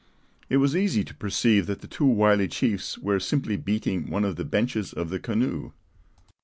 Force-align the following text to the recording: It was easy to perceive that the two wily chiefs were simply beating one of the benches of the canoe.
It 0.49 0.57
was 0.57 0.75
easy 0.75 1.03
to 1.03 1.13
perceive 1.13 1.67
that 1.67 1.81
the 1.81 1.87
two 1.87 2.07
wily 2.07 2.47
chiefs 2.47 2.97
were 2.97 3.19
simply 3.19 3.55
beating 3.55 4.09
one 4.09 4.25
of 4.25 4.35
the 4.35 4.43
benches 4.43 4.93
of 4.93 5.11
the 5.11 5.19
canoe. 5.19 5.73